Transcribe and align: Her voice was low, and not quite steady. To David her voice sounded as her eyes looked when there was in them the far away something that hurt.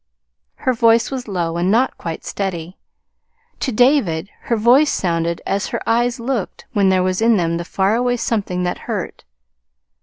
Her 0.55 0.73
voice 0.73 1.11
was 1.11 1.27
low, 1.27 1.57
and 1.57 1.69
not 1.69 1.95
quite 1.95 2.25
steady. 2.25 2.75
To 3.59 3.71
David 3.71 4.31
her 4.45 4.57
voice 4.57 4.91
sounded 4.91 5.43
as 5.45 5.67
her 5.67 5.81
eyes 5.87 6.19
looked 6.19 6.65
when 6.73 6.89
there 6.89 7.03
was 7.03 7.21
in 7.21 7.37
them 7.37 7.57
the 7.57 7.65
far 7.65 7.93
away 7.95 8.17
something 8.17 8.63
that 8.63 8.79
hurt. 8.89 9.23